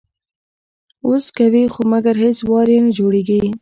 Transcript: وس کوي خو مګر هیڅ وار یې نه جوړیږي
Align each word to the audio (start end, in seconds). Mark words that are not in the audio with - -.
وس 1.07 1.25
کوي 1.37 1.63
خو 1.73 1.81
مګر 1.93 2.15
هیڅ 2.23 2.37
وار 2.49 2.67
یې 2.73 2.79
نه 2.85 2.91
جوړیږي 2.97 3.41